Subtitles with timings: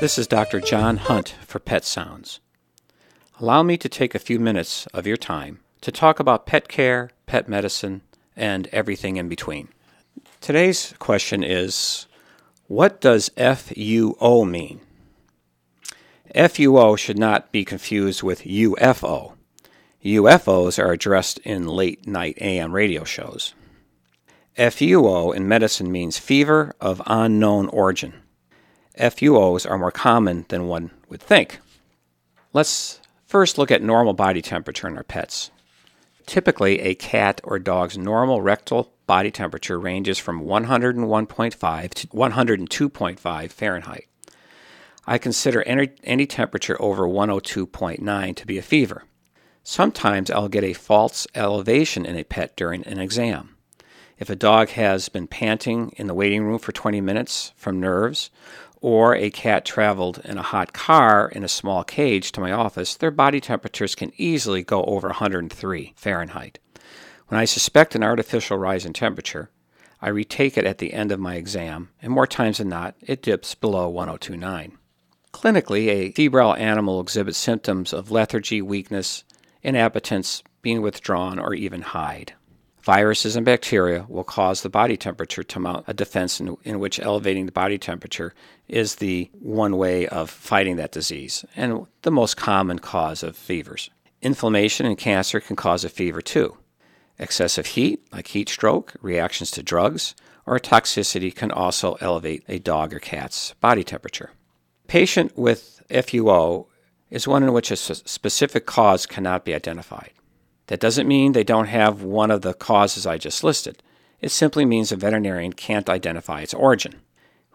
[0.00, 0.60] This is Dr.
[0.60, 2.38] John Hunt for Pet Sounds.
[3.40, 7.10] Allow me to take a few minutes of your time to talk about pet care,
[7.26, 8.02] pet medicine,
[8.36, 9.70] and everything in between.
[10.40, 12.06] Today's question is
[12.68, 14.80] What does FUO mean?
[16.32, 19.32] FUO should not be confused with UFO.
[20.04, 23.52] UFOs are addressed in late night AM radio shows.
[24.56, 28.12] FUO in medicine means fever of unknown origin.
[28.98, 31.60] FUOs are more common than one would think.
[32.52, 35.50] Let's first look at normal body temperature in our pets.
[36.26, 44.06] Typically, a cat or dog's normal rectal body temperature ranges from 101.5 to 102.5 Fahrenheit.
[45.06, 49.04] I consider any, any temperature over 102.9 to be a fever.
[49.62, 53.56] Sometimes I'll get a false elevation in a pet during an exam.
[54.18, 58.30] If a dog has been panting in the waiting room for 20 minutes from nerves,
[58.80, 62.94] or a cat traveled in a hot car in a small cage to my office,
[62.96, 66.58] their body temperatures can easily go over 103 Fahrenheit.
[67.28, 69.50] When I suspect an artificial rise in temperature,
[70.00, 73.22] I retake it at the end of my exam, and more times than not, it
[73.22, 74.78] dips below 1029.
[75.32, 79.24] Clinically, a febrile animal exhibits symptoms of lethargy, weakness,
[79.62, 82.34] inappetence, being withdrawn, or even hide.
[82.88, 86.98] Viruses and bacteria will cause the body temperature to mount a defense in, in, which
[86.98, 88.32] elevating the body temperature
[88.66, 93.90] is the one way of fighting that disease and the most common cause of fevers.
[94.22, 96.56] Inflammation and cancer can cause a fever too.
[97.18, 100.14] Excessive heat, like heat stroke, reactions to drugs,
[100.46, 104.30] or toxicity can also elevate a dog or cat's body temperature.
[104.86, 106.64] Patient with FUO
[107.10, 110.12] is one in which a specific cause cannot be identified.
[110.68, 113.82] That doesn't mean they don't have one of the causes I just listed.
[114.20, 117.00] It simply means a veterinarian can't identify its origin.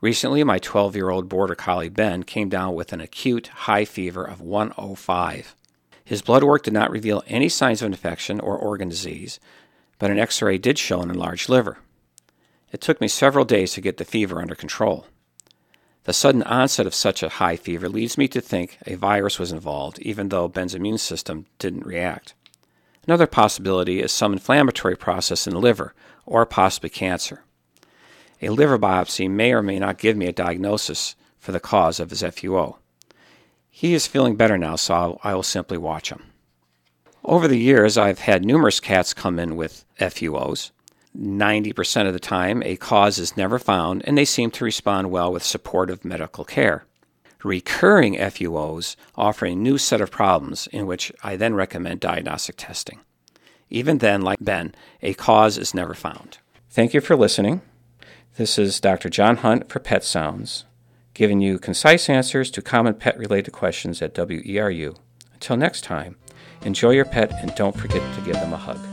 [0.02, 4.24] Recently, my 12 year old border collie Ben came down with an acute high fever
[4.24, 5.56] of 105.
[6.04, 9.40] His blood work did not reveal any signs of infection or organ disease,
[10.00, 11.78] but an x ray did show an enlarged liver.
[12.72, 15.06] It took me several days to get the fever under control.
[16.06, 19.52] The sudden onset of such a high fever leads me to think a virus was
[19.52, 22.34] involved, even though Ben's immune system didn't react.
[23.06, 25.94] Another possibility is some inflammatory process in the liver,
[26.26, 27.44] or possibly cancer.
[28.42, 32.10] A liver biopsy may or may not give me a diagnosis for the cause of
[32.10, 32.78] his FUO.
[33.70, 36.24] He is feeling better now, so I will simply watch him.
[37.26, 40.72] Over the years, I've had numerous cats come in with FUOs.
[41.18, 45.32] 90% of the time, a cause is never found, and they seem to respond well
[45.32, 46.86] with supportive medical care
[47.44, 53.00] recurring FUOs offer a new set of problems in which I then recommend diagnostic testing.
[53.70, 56.38] Even then, like Ben, a cause is never found.
[56.70, 57.62] Thank you for listening.
[58.38, 59.10] This is Dr.
[59.10, 60.66] John Hunt for Pet Sounds,
[61.14, 64.98] giving you concise answers to common pet related questions at WERU.
[65.34, 66.16] Until next time,
[66.64, 68.93] enjoy your pet and don't forget to give them a hug.